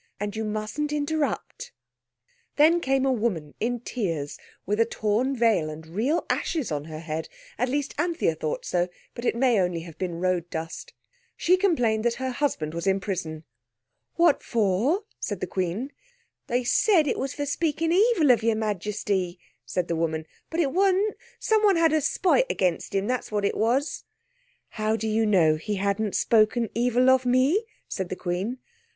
And 0.19 0.35
you 0.35 0.43
mustn't 0.43 0.91
interrupt." 0.91 1.73
Then 2.55 2.81
came 2.81 3.05
a 3.05 3.11
woman, 3.11 3.53
in 3.59 3.81
tears, 3.81 4.39
with 4.65 4.79
a 4.79 4.85
torn 4.85 5.35
veil 5.35 5.69
and 5.69 5.85
real 5.85 6.25
ashes 6.27 6.71
on 6.71 6.85
her 6.85 6.97
head—at 7.01 7.69
least 7.69 7.93
Anthea 7.99 8.33
thought 8.33 8.65
so, 8.65 8.89
but 9.13 9.25
it 9.25 9.35
may 9.35 9.53
have 9.57 9.97
been 9.99 10.11
only 10.13 10.19
road 10.19 10.49
dust. 10.49 10.95
She 11.37 11.55
complained 11.55 12.03
that 12.03 12.15
her 12.15 12.31
husband 12.31 12.73
was 12.73 12.87
in 12.87 12.99
prison. 12.99 13.43
"What 14.15 14.41
for?" 14.41 15.03
said 15.19 15.39
the 15.39 15.45
Queen. 15.45 15.91
"They 16.47 16.63
said 16.63 17.05
it 17.05 17.19
was 17.19 17.35
for 17.35 17.45
speaking 17.45 17.91
evil 17.91 18.31
of 18.31 18.41
your 18.41 18.55
Majesty," 18.55 19.37
said 19.65 19.87
the 19.87 19.95
woman, 19.95 20.25
"but 20.49 20.59
it 20.59 20.71
wasn't. 20.71 21.15
Someone 21.37 21.75
had 21.75 21.93
a 21.93 22.01
spite 22.01 22.49
against 22.51 22.95
him. 22.95 23.05
That 23.05 23.19
was 23.19 23.31
what 23.31 23.45
it 23.45 23.55
was." 23.55 24.03
"How 24.69 24.95
do 24.95 25.07
you 25.07 25.27
know 25.27 25.57
he 25.57 25.75
hadn't 25.75 26.15
spoken 26.15 26.71
evil 26.73 27.07
of 27.11 27.23
me?" 27.23 27.67
said 27.87 28.09
the 28.09 28.15
Queen. 28.15 28.57